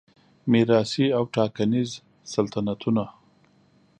میراثي 0.51 1.05
او 1.17 1.23
ټاکنیز 1.35 1.91
سلطنتونه 2.33 3.05